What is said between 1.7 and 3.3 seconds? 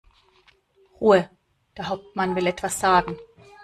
Der Hauptmann will etwas sagen.